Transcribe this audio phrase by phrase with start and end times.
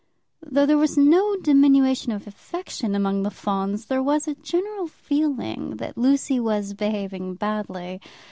[0.41, 5.75] Though there was no diminution of affection among the Fawns, there was a general feeling
[5.77, 8.01] that Lucy was behaving badly.